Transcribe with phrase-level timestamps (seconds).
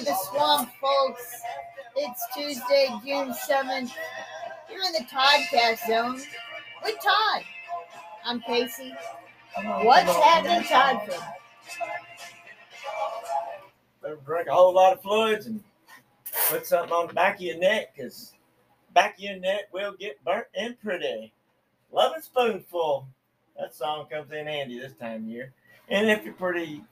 [0.00, 1.42] To the swamp, folks.
[1.94, 3.92] It's Tuesday, June 7th.
[4.70, 6.22] You're in the Toddcast zone
[6.82, 7.42] with Todd.
[8.24, 8.94] I'm Casey.
[9.82, 11.22] What's happening, Toddford?
[14.00, 15.62] Better drink a whole lot of fluids and
[16.48, 18.32] put something on the back of your neck because
[18.94, 21.30] back of your neck will get burnt and pretty.
[21.92, 23.06] Lovin' Spoonful.
[23.58, 25.52] That song comes in handy this time of year.
[25.90, 26.84] And if you're pretty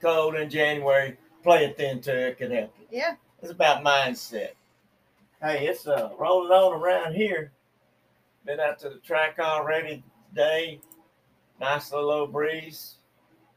[0.00, 2.10] cold in January, play it then too.
[2.10, 2.86] It could help you.
[2.90, 4.52] Yeah, It's about mindset.
[5.40, 7.52] Hey, it's uh, rolling on around here.
[8.46, 10.80] Been out to the track already today.
[11.60, 12.96] Nice little breeze.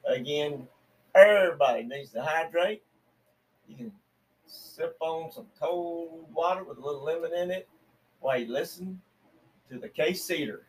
[0.06, 0.68] Again,
[1.16, 2.84] everybody needs to hydrate.
[3.68, 3.92] You can
[4.46, 7.68] sip on some cold water with a little lemon in it
[8.20, 9.02] while you listen
[9.72, 10.64] to the case Cedar.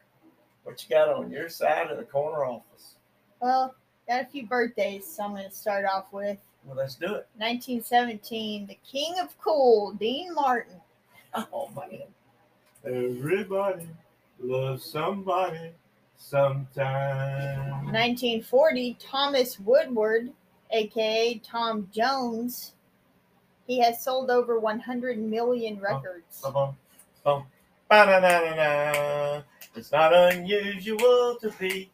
[0.63, 2.95] What you got on your side of the corner office?
[3.41, 3.75] well,
[4.09, 7.29] got a few birthdays, so I'm going to start off with Well, let's do it.
[7.37, 10.81] 1917, the King of Cool, Dean Martin.
[11.35, 12.03] Oh man.
[12.85, 13.89] Everybody
[14.41, 15.73] loves somebody
[16.17, 17.85] sometime.
[17.87, 20.33] 1940, Thomas Woodward,
[20.71, 22.75] aka Tom Jones.
[23.67, 26.43] He has sold over 100 million records.
[26.43, 26.53] Uh-huh.
[26.53, 26.77] Bum,
[27.25, 27.47] bum,
[27.91, 29.43] ba-na-na-na-na.
[29.75, 31.91] It's not unusual to be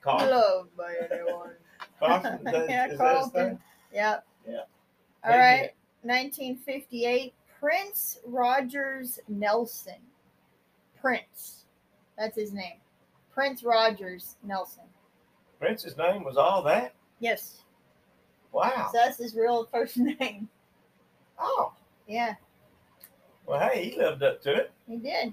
[0.00, 0.30] caught.
[0.30, 1.50] Loved by anyone.
[1.98, 3.58] Carlton, Yeah, is that his Carlton.
[3.92, 4.24] Yep.
[4.48, 4.60] Yeah.
[5.24, 5.70] All right.
[6.02, 9.94] 1958, Prince Rogers Nelson.
[11.00, 11.64] Prince.
[12.18, 12.78] That's his name.
[13.32, 14.84] Prince Rogers Nelson.
[15.60, 16.94] Prince's name was all that?
[17.20, 17.62] Yes.
[18.52, 18.88] Wow.
[18.92, 20.48] So that's his real first name.
[21.38, 21.72] Oh.
[22.08, 22.34] Yeah,
[23.46, 24.72] Well, hey, he lived up to it.
[24.88, 25.32] he did.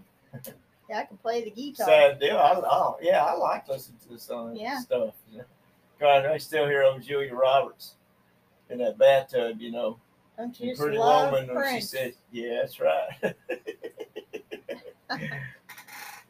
[0.87, 1.87] Yeah, I can play the guitar.
[1.87, 2.37] Sad deal.
[2.37, 4.79] I, oh, yeah, I like listening to this song Yeah.
[4.79, 5.15] stuff.
[5.99, 7.95] God, I still hear old Julia Roberts
[8.69, 9.99] in that bathtub, you know.
[10.37, 11.89] Don't you just Pretty love Woman when she Prince?
[11.89, 13.09] said, "Yeah, that's right."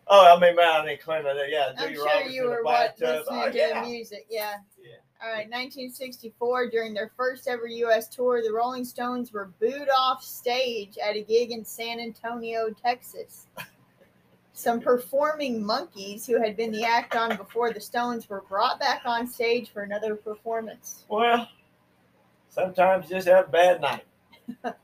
[0.07, 1.37] oh, I mean, Melanie Clement.
[1.49, 3.25] Yeah, I'm sure Roberts you in the were what, bathtub.
[3.27, 3.83] listening Oh, to yeah.
[3.85, 4.25] music.
[4.29, 4.55] Yeah.
[4.81, 4.95] Yeah.
[5.21, 8.07] All right, 1964, during their first ever U.S.
[8.07, 13.45] tour, the Rolling Stones were booed off stage at a gig in San Antonio, Texas.
[14.53, 19.01] Some performing monkeys who had been the act on before the Stones were brought back
[19.03, 21.03] on stage for another performance.
[21.09, 21.49] Well,
[22.59, 24.05] sometimes just have a bad night.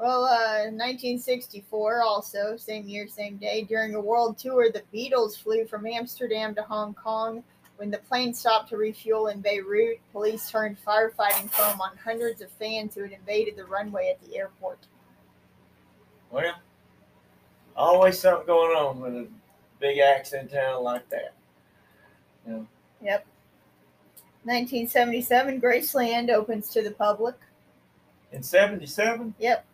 [0.00, 5.66] Well, uh, 1964, also, same year, same day, during a world tour, the Beatles flew
[5.66, 7.44] from Amsterdam to Hong Kong.
[7.76, 12.50] When the plane stopped to refuel in Beirut, police turned firefighting foam on hundreds of
[12.52, 14.78] fans who had invaded the runway at the airport.
[16.30, 16.54] Well,
[17.76, 19.28] always something going on with a
[19.80, 19.98] big
[20.32, 21.34] in town like that.
[22.46, 22.66] Know,
[23.02, 23.26] Yep.
[24.44, 27.34] 1977, Graceland opens to the public.
[28.32, 29.34] in '77.
[29.38, 29.64] Yep.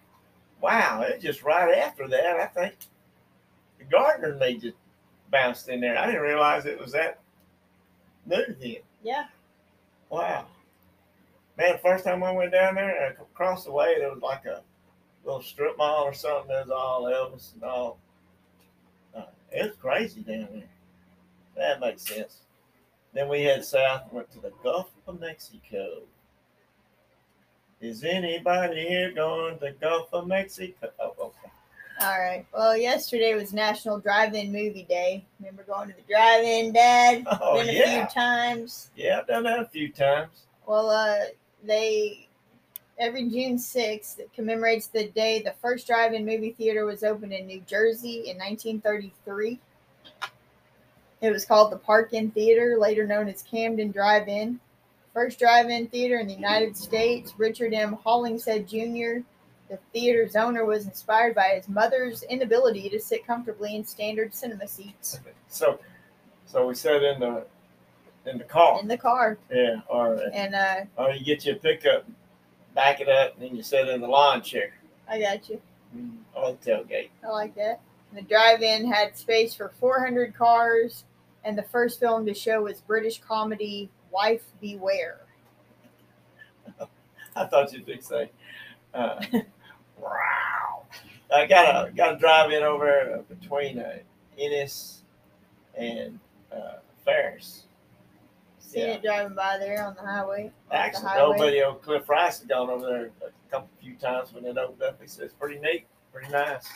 [0.60, 2.36] Wow, it's just right after that.
[2.40, 2.74] I think
[3.78, 4.76] the Gardner and they just
[5.30, 5.98] bounced in there.
[5.98, 7.20] I didn't realize it was that
[8.24, 8.76] new then.
[9.02, 9.26] Yeah.
[10.10, 10.46] Wow.
[11.58, 14.62] Man, first time I went down there, uh, across the way, there was like a
[15.24, 16.48] little strip mall or something.
[16.48, 17.98] There was all Elvis and all.
[19.14, 20.68] Uh, it was crazy down there.
[21.56, 22.40] That makes sense.
[23.16, 26.02] Then we head south and went to the Gulf of Mexico.
[27.80, 30.90] Is anybody here going to the Gulf of Mexico?
[31.00, 31.50] Oh, okay.
[32.02, 32.44] All right.
[32.52, 35.24] Well, yesterday was National Drive-In Movie Day.
[35.40, 37.26] Remember going to the drive-in, Dad?
[37.40, 38.06] Oh, Been a yeah.
[38.06, 38.90] few times.
[38.94, 40.44] Yeah, I've done that a few times.
[40.66, 41.16] Well, uh,
[41.64, 42.28] they
[42.98, 47.46] every June sixth that commemorates the day the first drive-in movie theater was opened in
[47.46, 49.58] New Jersey in 1933.
[51.20, 54.60] It was called the Park-In Theater, later known as Camden Drive-In.
[55.14, 57.32] First drive-in theater in the United States.
[57.38, 57.94] Richard M.
[58.04, 59.20] Hollingshead Jr.
[59.70, 64.68] The theater's owner was inspired by his mother's inability to sit comfortably in standard cinema
[64.68, 65.18] seats
[65.48, 65.80] So,
[66.44, 67.46] so we sat in the
[68.26, 68.78] in the car.
[68.78, 72.04] in the car, Yeah, or and uh, or you get your pickup,
[72.74, 74.74] back it up, and then you sit in the lawn chair
[75.08, 75.62] I got you.
[76.34, 77.08] or the tailgate.
[77.24, 77.80] I like that.
[78.14, 81.04] The drive-in had space for 400 cars,
[81.44, 85.20] and the first film to show was British comedy Wife Beware.
[87.36, 88.30] I thought you'd fix say,
[88.94, 89.22] uh,
[89.98, 90.84] wow.
[91.34, 93.98] I got a got to drive in over between uh,
[94.38, 95.02] Ennis
[95.76, 96.18] and
[96.52, 97.64] uh, Ferris.
[98.60, 98.94] Seen Yeah.
[98.94, 100.46] it driving by there on the highway.
[100.46, 101.36] off the Actually, highway.
[101.36, 104.82] nobody on Cliff Rice has gone over there a couple few times when it opened
[104.82, 105.00] up.
[105.02, 106.68] He said it's pretty neat, pretty nice.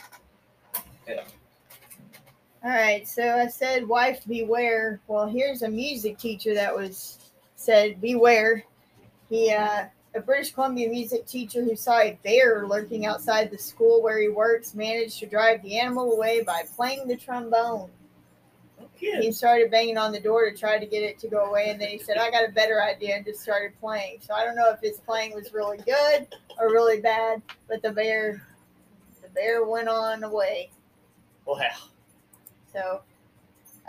[2.63, 4.99] All right, so I said wife beware.
[5.07, 7.17] Well, here's a music teacher that was
[7.55, 8.63] said beware.
[9.29, 14.01] He uh a British Columbia music teacher who saw a bear lurking outside the school
[14.01, 17.89] where he works managed to drive the animal away by playing the trombone.
[18.79, 21.69] No He started banging on the door to try to get it to go away,
[21.69, 24.19] and then he said, "I got a better idea," and just started playing.
[24.21, 26.27] So I don't know if his playing was really good
[26.59, 28.45] or really bad, but the bear,
[29.23, 30.69] the bear went on away.
[31.45, 31.69] Wow.
[32.73, 33.01] So,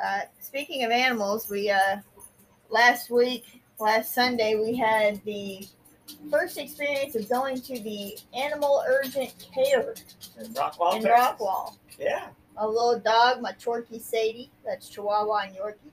[0.03, 1.99] uh, speaking of animals, we uh,
[2.71, 5.67] last week, last Sunday, we had the
[6.31, 9.95] first experience of going to the animal urgent care
[10.41, 11.11] In Rockwall, in Texas.
[11.11, 11.77] Rockwall.
[11.99, 12.29] Yeah.
[12.59, 15.91] A little dog, my Chorky Sadie, that's Chihuahua and Yorkie.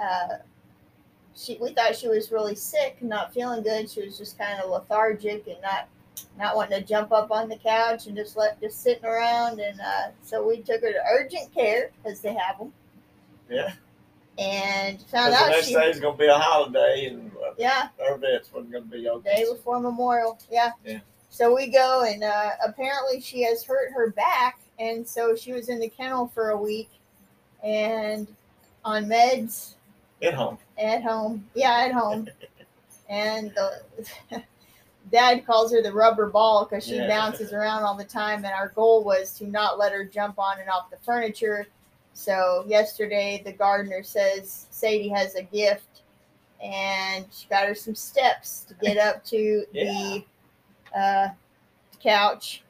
[0.00, 0.38] Uh,
[1.34, 3.90] she, we thought she was really sick, not feeling good.
[3.90, 5.88] She was just kind of lethargic and not,
[6.38, 9.60] not wanting to jump up on the couch and just let just sitting around.
[9.60, 12.72] And uh, so we took her to urgent care because they have them,
[13.50, 13.72] Yeah.
[14.38, 18.18] And found the out next she, day's gonna be a holiday, and uh, yeah, our
[18.18, 19.22] vets wasn't gonna be open.
[19.24, 20.38] day before Memorial.
[20.50, 20.72] Yeah.
[20.84, 20.98] Yeah.
[21.30, 25.68] So we go, and uh, apparently she has hurt her back, and so she was
[25.70, 26.90] in the kennel for a week,
[27.64, 28.26] and
[28.84, 29.74] on meds
[30.22, 30.58] At home.
[30.78, 31.46] at home.
[31.54, 32.28] Yeah, at home.
[33.08, 33.82] and the
[35.12, 37.06] dad calls her the rubber ball because she Yeah.
[37.08, 38.44] bounces around all the time.
[38.44, 41.66] And our goal was to not let her jump on and off the furniture.
[42.12, 46.02] So yesterday, the gardener says Sadie has a gift,
[46.62, 50.24] and she got her some steps to get up to the
[50.98, 51.28] uh,
[52.02, 52.62] couch.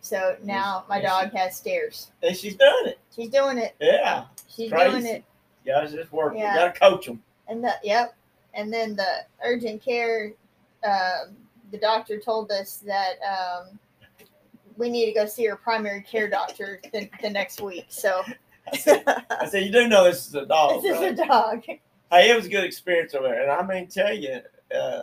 [0.00, 2.10] So now my dog has stairs.
[2.22, 2.98] And she's doing it.
[3.14, 3.74] She's doing it.
[3.80, 4.26] Yeah.
[4.48, 4.90] She's Crazy.
[4.90, 5.24] doing it.
[5.66, 6.40] Guys, just working.
[6.40, 6.52] Yeah.
[6.54, 7.22] You gotta coach them.
[7.48, 8.14] And the yep,
[8.54, 10.32] and then the urgent care,
[10.84, 11.36] um,
[11.70, 13.78] the doctor told us that um,
[14.76, 17.86] we need to go see our primary care doctor the, the next week.
[17.88, 18.22] So
[18.72, 21.62] I said, I said, you do know this is a dog, this is a dog.
[21.64, 24.38] Hey, it was a good experience over there, and I mean, tell you,
[24.76, 25.02] uh,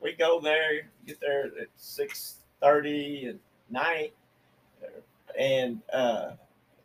[0.00, 3.36] we go there, get there at six thirty at
[3.70, 4.12] night,
[5.38, 6.30] and uh,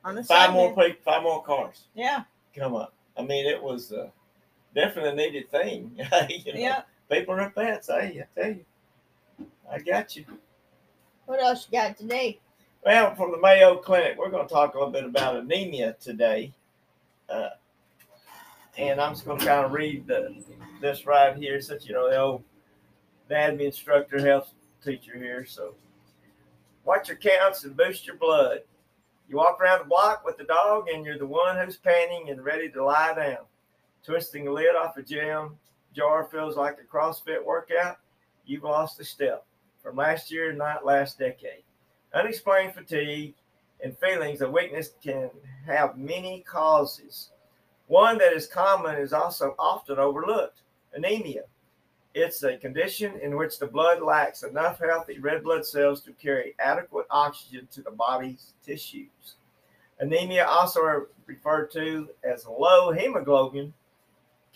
[0.03, 0.89] On the five side more there.
[0.89, 2.23] people, five more cars Yeah,
[2.55, 2.93] come up.
[3.17, 4.09] I mean, it was uh,
[4.75, 5.91] definitely a needed thing.
[6.29, 6.81] you know, yeah.
[7.09, 7.87] People are pets.
[7.87, 8.65] Hey, I tell you,
[9.71, 10.25] I got you.
[11.25, 12.39] What else you got today?
[12.85, 16.53] Well, from the Mayo Clinic, we're going to talk a little bit about anemia today.
[17.29, 17.49] Uh,
[18.77, 20.41] and I'm just going to kind of read the,
[20.79, 22.43] this right here, since you know the old
[23.29, 24.53] anatomy instructor, health
[24.83, 25.45] teacher here.
[25.45, 25.73] So,
[26.85, 28.59] watch your counts and boost your blood.
[29.27, 32.45] You walk around the block with the dog, and you're the one who's panting and
[32.45, 33.45] ready to lie down.
[34.05, 35.57] Twisting the lid off a jam
[35.97, 37.97] jar feels like a CrossFit workout.
[38.45, 39.43] You've lost a step
[39.81, 41.63] from last year, not last decade.
[42.13, 43.33] Unexplained fatigue
[43.83, 45.31] and feelings of weakness can
[45.65, 47.31] have many causes.
[47.87, 50.61] One that is common is also often overlooked
[50.93, 51.43] anemia.
[52.13, 56.53] It's a condition in which the blood lacks enough healthy red blood cells to carry
[56.59, 59.37] adequate oxygen to the body's tissues.
[59.99, 63.73] Anemia, also referred to as low hemoglobin,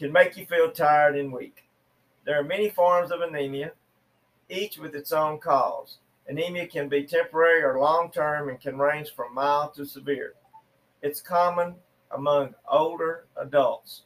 [0.02, 1.64] can make you feel tired and weak.
[2.26, 3.74] There are many forms of anemia,
[4.50, 6.00] each with its own cause.
[6.28, 10.34] Anemia can be temporary or long term and can range from mild to severe.
[11.04, 11.76] It's common
[12.10, 14.02] among older adults,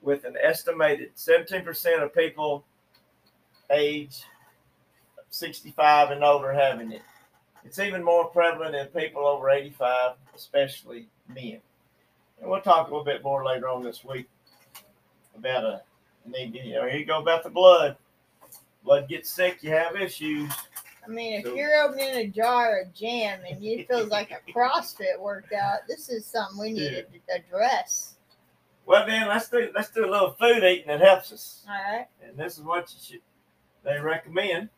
[0.00, 2.64] with an estimated 17% of people
[3.72, 4.22] age
[5.30, 7.02] 65 and older having it.
[7.64, 11.58] It's even more prevalent in people over 85, especially men.
[12.40, 14.28] And we'll talk a little bit more later on this week
[15.36, 15.82] about a
[16.26, 16.64] anemia.
[16.64, 17.96] You know, here you go about the blood.
[18.84, 20.50] Blood gets sick, you have issues.
[21.04, 24.38] I mean, if So- you're opening a jar of jam and it feels like a
[24.52, 28.16] CrossFit workout, this is something we need to address.
[28.86, 31.64] Well, then let's do let's do a little food eating that helps us.
[31.68, 32.06] All right.
[32.22, 33.20] And this is what you should
[33.84, 34.68] they recommend: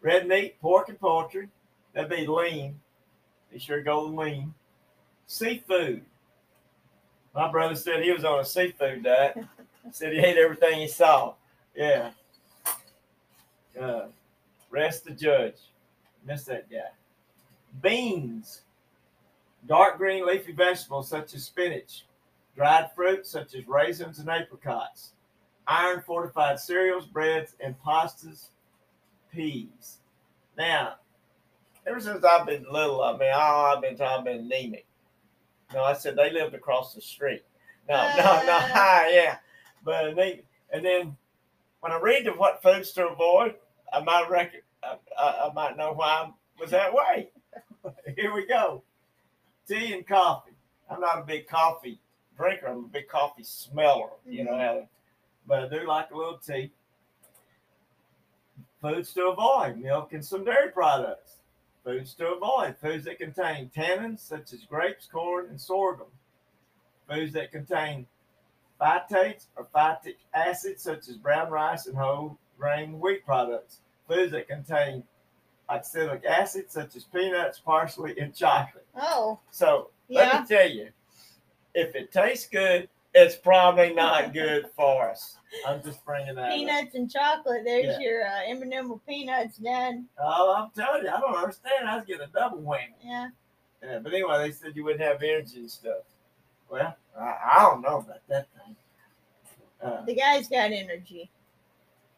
[0.00, 1.48] red meat, pork, and poultry.
[1.92, 2.80] That'd be lean.
[3.52, 4.52] Be sure to go lean.
[5.28, 6.04] Seafood.
[7.34, 9.36] My brother said he was on a seafood diet.
[9.92, 11.34] said he ate everything he saw.
[11.74, 12.10] Yeah.
[13.80, 14.06] Uh,
[14.70, 15.56] rest the judge.
[16.26, 16.90] Miss that guy.
[17.82, 18.62] Beans.
[19.66, 22.06] Dark green leafy vegetables such as spinach.
[22.56, 25.14] Dried fruits such as raisins and apricots
[25.66, 28.48] iron fortified cereals, breads, and pastas,
[29.32, 29.98] peas.
[30.56, 30.94] Now,
[31.86, 34.86] ever since I've been little, I mean, oh, I've been I've been anemic.
[35.72, 37.42] No, I said they lived across the street.
[37.88, 39.08] No, no, no, Uh.
[39.10, 39.38] yeah,
[39.84, 40.46] but anemic.
[40.72, 41.16] And then
[41.80, 43.54] when I read the what foods to avoid,
[43.92, 47.30] I might reckon I, I, I might know why I was that way.
[48.16, 48.82] Here we go.
[49.68, 50.52] Tea and coffee.
[50.90, 52.00] I'm not a big coffee
[52.36, 52.66] drinker.
[52.66, 54.10] I'm a big coffee smeller.
[54.26, 54.60] You know mm-hmm.
[54.60, 54.88] how
[55.46, 56.72] but I do like a little tea.
[58.80, 61.38] Foods to avoid milk and some dairy products.
[61.84, 66.06] Foods to avoid foods that contain tannins such as grapes, corn, and sorghum.
[67.08, 68.06] Foods that contain
[68.84, 73.80] phytates or phytic acid such as brown rice and whole grain wheat products.
[74.08, 75.02] Foods that contain
[75.68, 78.86] oxalic acid such as peanuts, parsley, and chocolate.
[78.94, 80.18] Oh, So yeah.
[80.18, 80.88] let me tell you,
[81.74, 85.38] if it tastes good, it's probably not good for us.
[85.66, 86.50] I'm just bringing that up.
[86.50, 87.62] Peanuts and chocolate.
[87.64, 88.00] There's Yeah.
[88.00, 90.04] your uh, M&M peanuts, Dad.
[90.20, 91.88] Oh, I'm telling you, I don't understand.
[91.88, 92.92] I was getting a double whammy.
[93.02, 93.28] Yeah.
[93.82, 96.02] Yeah, but anyway, they said you wouldn't have energy and stuff.
[96.74, 98.74] Well, I, I don't know about that thing.
[99.80, 101.30] Uh, The guy's got energy.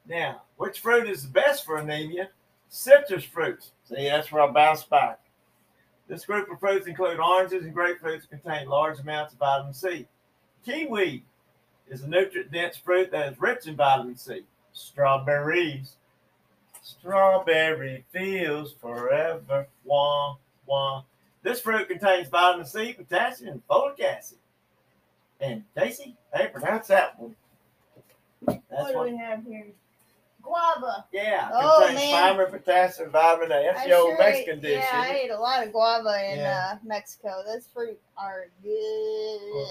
[0.08, 2.30] now, which fruit is the best for anemia?
[2.70, 3.72] Citrus fruits.
[3.84, 5.20] See, that's where I bounce back.
[6.08, 10.06] This group of fruits include oranges and grapefruits contain large amounts of vitamin C.
[10.64, 11.22] Kiwi
[11.88, 14.40] is a nutrient-dense fruit that is rich in vitamin C.
[14.72, 15.96] Strawberries.
[16.80, 19.68] Strawberry fields forever.
[19.84, 21.02] Wah, wah.
[21.42, 24.38] This fruit contains vitamin C, potassium, and folic acid.
[25.40, 27.34] And Casey, hey, pronounce that one.
[28.46, 29.66] That's what do what we have here?
[30.42, 31.04] Guava.
[31.12, 32.12] yeah, Oh, contains man.
[32.36, 33.62] fiber, potassium, vitamin A.
[33.64, 34.84] That's I the old sure Mexican ate- dish.
[34.92, 36.70] Yeah, I ate a lot of guava in Yeah.
[36.72, 37.42] uh, Mexico.
[37.44, 39.66] Those fruit are good.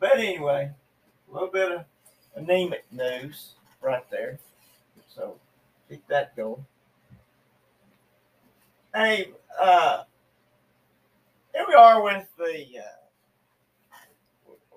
[0.00, 0.72] But anyway,
[1.30, 1.84] a little bit of
[2.34, 4.40] anemic news right there.
[5.14, 5.38] So
[5.88, 6.66] keep that going.
[8.94, 10.02] Hey, uh,
[11.54, 12.66] here we are with the.
[12.78, 12.82] Uh,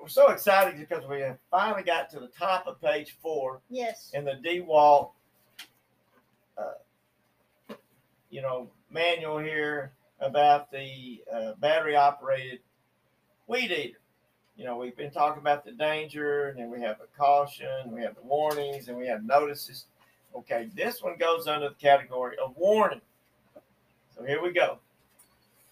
[0.06, 4.12] we're so excited because we have finally got to the top of page four Yes.
[4.14, 5.10] in the DeWalt,
[6.60, 7.74] uh,
[8.30, 12.60] you know, manual here about the uh, battery operated
[13.48, 13.98] weed eater.
[14.56, 18.04] You know, we've been talking about the danger, and then we have a caution, we
[18.04, 19.86] have the warnings, and we have notices.
[20.36, 23.02] Okay, this one goes under the category of warning.
[24.16, 24.78] So here we go.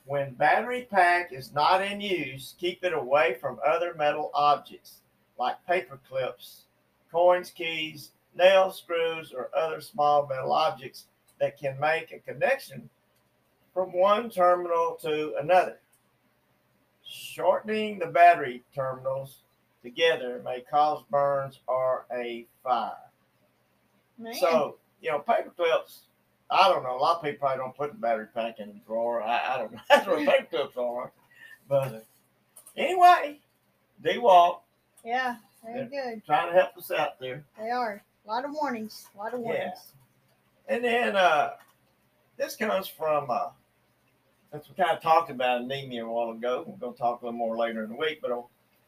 [0.06, 4.98] When battery pack is not in use, keep it away from other metal objects
[5.40, 6.64] like paper clips,
[7.12, 11.06] coins, keys, nails, screws, or other small metal objects
[11.40, 12.90] that can make a connection
[13.74, 15.80] from one terminal to another.
[17.06, 19.40] Shortening the battery terminals
[19.82, 22.94] together may cause burns or a fire.
[24.18, 24.34] Man.
[24.36, 26.04] So, you know, paper clips,
[26.54, 26.96] I don't know.
[26.96, 29.22] A lot of people probably don't put the battery pack in the drawer.
[29.24, 29.80] I, I don't know.
[29.90, 31.12] That's what clips are.
[31.68, 32.00] But uh,
[32.78, 33.40] anyway,
[34.04, 34.60] DeWalt
[35.04, 36.26] yeah, very good.
[36.26, 37.44] trying to help us out there.
[37.60, 38.02] They are.
[38.26, 39.08] A lot of warnings.
[39.16, 39.94] A lot of warnings.
[40.70, 41.52] And then uh,
[42.38, 43.50] this comes from, uh,
[44.52, 47.26] since we kind of talked about anemia a while ago, we're going to talk a
[47.26, 48.44] little more later in the week, but on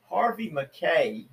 [0.10, 1.26] Harvey Mackay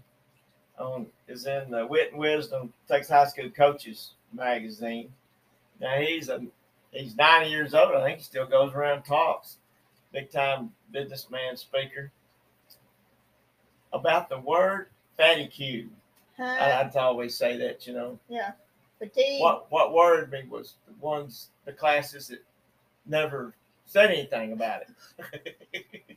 [0.78, 5.12] on, is in the Wit and Wisdom Texas High School Coaches magazine.
[5.82, 6.40] Now he's a
[6.92, 7.94] he's 90 years old.
[7.94, 9.58] I think he still goes around and talks.
[10.12, 12.12] Big time businessman speaker
[13.92, 14.86] about the word
[15.16, 15.90] fatty cube.
[16.36, 16.44] Huh?
[16.44, 18.52] I, I'd always say that, you know yeah.
[18.98, 19.40] Fatigue.
[19.40, 22.44] what what worried me was the ones the classes that
[23.04, 23.54] never
[23.86, 25.56] said anything about it.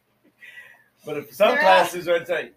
[1.06, 2.52] but if some They're classes would say,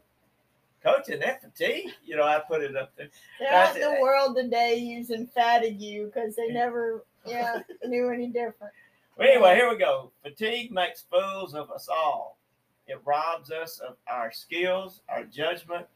[0.83, 3.09] "Coach, in that fatigue," you know, I put it up there.
[3.39, 8.73] They're out in the world today using fatigue because they never, yeah, knew any different.
[9.17, 10.13] Well, anyway, here we go.
[10.23, 12.39] Fatigue makes fools of us all.
[12.87, 15.87] It robs us of our skills, our judgment,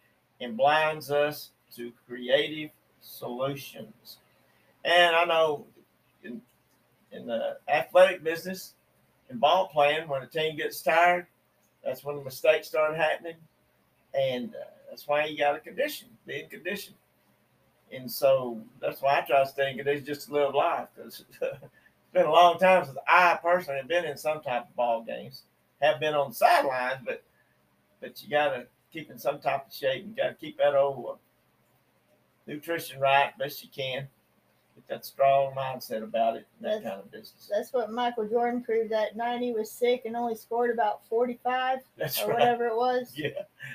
[0.40, 2.70] and blinds us to creative
[3.00, 4.18] solutions.
[4.84, 5.66] And I know
[6.22, 6.42] in,
[7.12, 8.74] in the athletic business,
[9.30, 11.26] in ball playing, when a team gets tired,
[11.84, 13.36] that's when the mistakes start happening.
[14.14, 16.94] And uh, that's why you got to condition, be in condition.
[17.92, 21.24] And so that's why I try to stay in condition just to live life because
[21.40, 21.60] it's
[22.12, 25.42] been a long time since I personally have been in some type of ball games.
[25.80, 27.24] Have been on the sidelines, but
[28.00, 30.04] but you got to keep in some type of shape.
[30.06, 31.14] You got to keep that old uh,
[32.46, 34.08] nutrition right best you can.
[34.92, 36.46] That strong mindset about it.
[36.60, 37.48] That That's- kind of business.
[37.50, 39.40] That's what Michael Jordan proved that night.
[39.40, 42.38] He was sick and only scored about 45 That's or right.
[42.40, 43.12] whatever it was.
[43.16, 43.30] Yeah,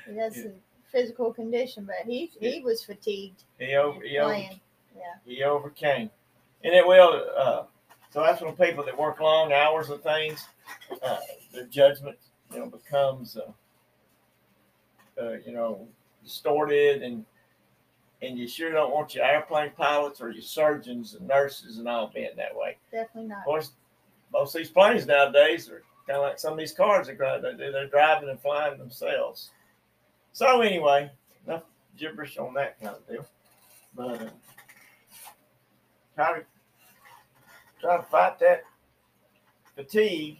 [0.06, 0.44] And that's Yeah.
[0.50, 0.52] a
[0.92, 4.60] physical condition, but he he was fatigued he over he over playing.
[4.96, 5.14] Yeah.
[5.26, 6.08] he overcame,
[6.62, 7.28] and it will.
[7.36, 7.64] Uh,
[8.10, 10.46] so that's when people that work long hours of things,
[11.02, 11.18] uh,
[11.52, 12.16] their judgment,
[12.52, 13.50] you know, becomes, uh,
[15.20, 15.86] uh, you know,
[16.24, 17.24] distorted, and
[18.22, 22.10] and you sure don't want your airplane pilots or your surgeons and nurses and all
[22.12, 22.76] being that way.
[22.90, 23.38] Definitely not.
[23.38, 23.72] Of course,
[24.32, 27.42] most of these planes nowadays are kind of like some of these cars that drive.
[27.42, 29.50] They're, they're driving and flying themselves.
[30.32, 31.10] So anyway,
[31.46, 31.62] enough
[31.96, 33.26] gibberish on that kind of deal.
[33.94, 34.30] But uh,
[36.14, 36.44] try to
[37.80, 38.64] try to fight that
[39.76, 40.38] fatigue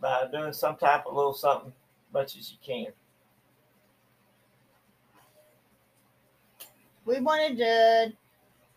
[0.00, 2.92] by doing some type of little something as much as you can.
[7.08, 8.12] We wanted to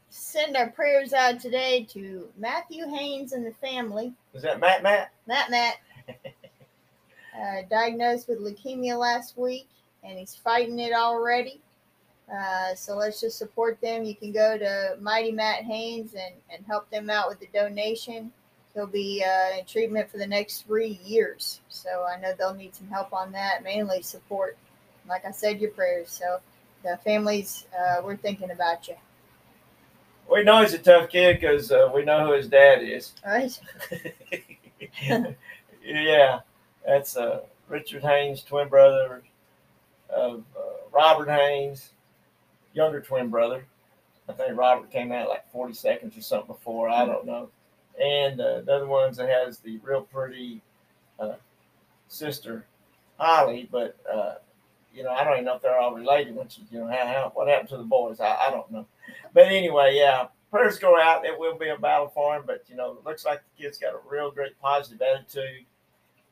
[0.10, 4.14] send our prayers out today to Matthew Haynes and the family.
[4.34, 5.12] Is that Matt Matt?
[5.28, 5.76] Matt Matt,
[6.08, 9.68] uh, diagnosed with leukemia last week,
[10.06, 11.60] and he's fighting it already.
[12.34, 14.06] Uh, so let's just support them.
[14.06, 18.32] You can go to Mighty Matt Haynes and, and help them out with the donation.
[18.74, 21.60] He'll be uh, in treatment for the next three years.
[21.68, 24.56] So I know they'll need some help on that, mainly support.
[25.06, 26.10] Like I said, your prayers.
[26.10, 26.40] So
[26.84, 28.96] the families, uh, we're thinking about you.
[30.32, 33.14] We know he's a tough kid because uh, we know who his dad is.
[33.26, 33.60] Right.
[35.84, 36.40] yeah,
[36.86, 39.24] that's uh, Richard Haynes, twin brother
[40.10, 41.92] of uh, Robert Haynes,
[42.74, 43.66] younger twin brother.
[44.30, 46.90] I think Robert came out like 40 seconds or something before.
[46.90, 47.50] I don't know.
[48.02, 50.62] And uh, the other ones that has the real pretty
[51.20, 51.36] uh,
[52.08, 52.66] sister,
[53.18, 54.36] Holly, but uh,
[54.94, 56.36] you know, I don't even know if they're all related.
[56.36, 58.86] Once you, you know, how, how what happened to the boys, I, I don't know.
[59.34, 61.26] But anyway, yeah, prayers go out.
[61.26, 63.78] It will be a battle for him, but you know, it looks like the kid's
[63.78, 65.66] got a real great positive attitude,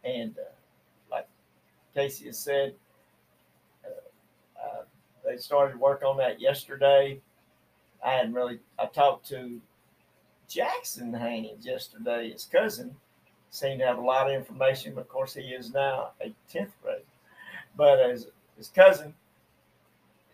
[0.04, 0.52] and uh,
[1.10, 1.28] like
[1.96, 2.76] Casey has said,
[3.86, 4.82] uh, uh,
[5.26, 7.20] they started work on that yesterday.
[8.06, 8.60] I hadn't really.
[8.78, 9.60] I talked to
[10.48, 12.96] Jackson Haynes yesterday, his cousin.
[13.52, 16.72] Seemed to have a lot of information, but of course he is now a tenth
[16.84, 17.02] grade.
[17.76, 18.28] But as
[18.60, 19.14] his cousin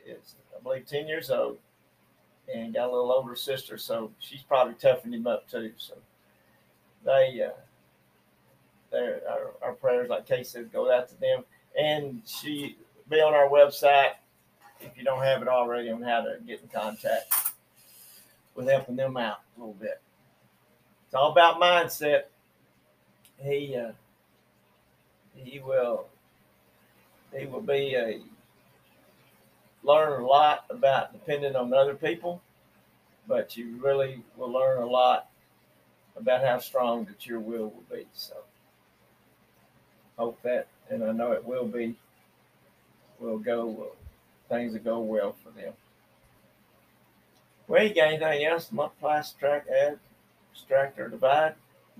[0.05, 1.59] is, I believe, ten years old,
[2.53, 5.71] and got a little older sister, so she's probably toughened him up too.
[5.77, 5.93] So
[7.05, 7.51] they, uh,
[8.91, 11.45] their our, our prayers, like Kay said, go out to them,
[11.79, 12.77] and she
[13.09, 14.13] be on our website
[14.81, 17.31] if you don't have it already on how to get in contact
[18.55, 20.01] with helping them out a little bit.
[21.05, 22.23] It's all about mindset.
[23.37, 23.91] He uh,
[25.35, 26.07] he will
[27.37, 28.21] he will be a
[29.83, 32.41] learn a lot about depending on other people,
[33.27, 35.29] but you really will learn a lot
[36.15, 38.05] about how strong that your will will be.
[38.13, 38.35] So
[40.17, 41.95] hope that, and I know it will be,
[43.19, 43.91] will go,
[44.49, 45.73] things will go well for them.
[47.67, 48.71] Well, you got anything else?
[48.71, 49.99] Multiply, subtract, add,
[50.53, 51.55] subtract, or divide?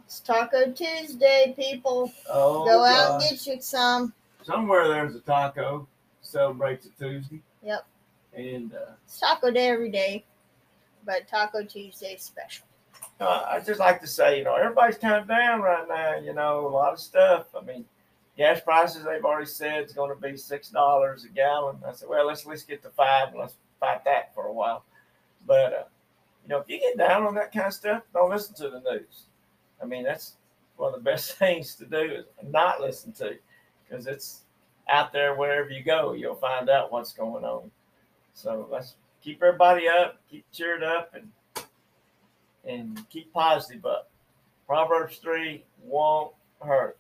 [0.06, 2.12] It's Taco Tuesday, people.
[2.30, 4.13] Oh, Go out and get you some.
[4.45, 5.88] Somewhere there's a taco
[6.21, 7.41] celebrates a Tuesday.
[7.63, 7.88] Yep.
[8.36, 10.23] And uh, It's Taco Day every day,
[11.03, 12.67] but Taco Tuesday special.
[13.19, 16.19] Uh, I just like to say, you know, everybody's kind of down right now.
[16.19, 17.47] You know, a lot of stuff.
[17.60, 17.86] I mean,
[18.38, 21.77] gas prices they've already said it's going to be six dollars a gallon.
[21.88, 24.53] I said, well, let's at least get to five and let's fight that for a
[24.53, 24.84] while.
[25.47, 25.84] But uh,
[26.43, 28.81] you know, if you get down on that kind of stuff, don't listen to the
[28.81, 29.23] news.
[29.81, 30.36] I mean, that's
[30.77, 33.38] one of the best things to do is not listen to,
[33.88, 34.41] because it's
[34.89, 37.71] out there wherever you go, you'll find out what's going on.
[38.34, 41.32] So let's keep everybody up, keep cheered up, and
[42.67, 44.10] and keep positive up.
[44.67, 46.98] Proverbs 3 won't hurt.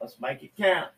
[0.00, 0.90] Let's make it count.